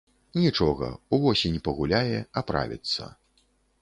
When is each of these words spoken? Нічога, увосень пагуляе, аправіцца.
Нічога, 0.43 0.87
увосень 1.17 1.59
пагуляе, 1.67 2.17
аправіцца. 2.43 3.11